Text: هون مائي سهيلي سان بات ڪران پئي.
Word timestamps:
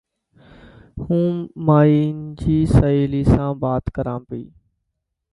هون 1.03 1.35
مائي 1.65 2.05
سهيلي 2.73 3.21
سان 3.31 3.51
بات 3.63 3.83
ڪران 3.95 4.19
پئي. 4.29 4.43